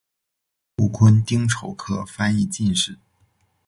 [0.77, 2.97] 禄坤丁丑科翻译进士。